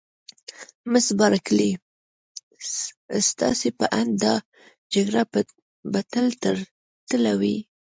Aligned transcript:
مس 0.91 1.07
بارکلي: 1.19 1.71
ستاسي 3.29 3.69
په 3.79 3.85
اند 3.99 4.11
دا 4.23 4.33
جګړه 4.93 5.21
به 5.93 6.01
تل 6.11 6.27
تر 6.43 6.55
تله 7.09 7.33
وي؟ 7.39 7.57